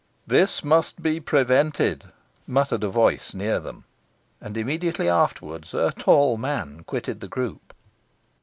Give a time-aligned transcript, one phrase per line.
[0.25, 2.05] "This must be prevented,"
[2.47, 3.83] muttered a voice near them.
[4.41, 7.71] And immediately afterwards a tall man quitted the group.